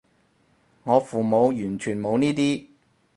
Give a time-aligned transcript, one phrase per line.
[0.83, 2.65] 我父母完全冇呢啲